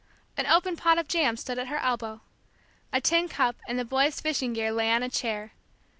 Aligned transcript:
An 0.35 0.47
opened 0.47 0.79
pot 0.79 0.97
of 0.97 1.07
jam 1.07 1.37
stood 1.37 1.59
at 1.59 1.67
her 1.67 1.77
elbow. 1.77 2.21
A 2.91 2.99
tin 2.99 3.29
cup 3.29 3.57
and 3.67 3.77
the 3.77 3.85
boys' 3.85 4.19
fishing 4.19 4.53
gear 4.53 4.71
lay 4.71 4.89
on 4.91 5.03
a 5.03 5.09
chair. 5.09 5.51